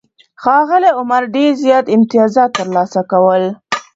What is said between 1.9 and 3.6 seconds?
امتیازات ترلاسه کول.